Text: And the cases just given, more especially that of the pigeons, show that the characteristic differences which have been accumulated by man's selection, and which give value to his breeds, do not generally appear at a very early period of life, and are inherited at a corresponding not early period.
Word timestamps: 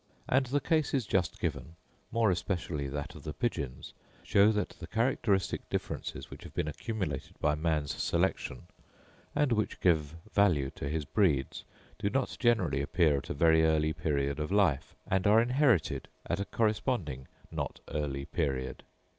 And 0.27 0.47
the 0.47 0.59
cases 0.59 1.05
just 1.05 1.39
given, 1.39 1.75
more 2.11 2.31
especially 2.31 2.87
that 2.87 3.13
of 3.13 3.21
the 3.21 3.33
pigeons, 3.35 3.93
show 4.23 4.51
that 4.51 4.69
the 4.79 4.87
characteristic 4.87 5.69
differences 5.69 6.31
which 6.31 6.41
have 6.41 6.55
been 6.55 6.67
accumulated 6.67 7.37
by 7.39 7.53
man's 7.53 7.93
selection, 8.01 8.63
and 9.35 9.51
which 9.51 9.79
give 9.79 10.15
value 10.33 10.71
to 10.71 10.89
his 10.89 11.05
breeds, 11.05 11.65
do 11.99 12.09
not 12.09 12.35
generally 12.39 12.81
appear 12.81 13.17
at 13.19 13.29
a 13.29 13.35
very 13.35 13.63
early 13.63 13.93
period 13.93 14.39
of 14.39 14.51
life, 14.51 14.95
and 15.05 15.27
are 15.27 15.39
inherited 15.39 16.07
at 16.25 16.39
a 16.39 16.45
corresponding 16.45 17.27
not 17.51 17.79
early 17.91 18.25
period. 18.25 18.81